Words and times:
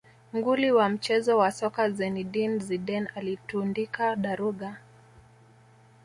nguli 0.35 0.71
wa 0.71 0.89
mchezo 0.89 1.37
wa 1.37 1.51
soka 1.51 1.89
zinedine 1.89 2.57
zidane 2.59 3.07
alitundika 3.15 4.15
daruga 4.15 4.77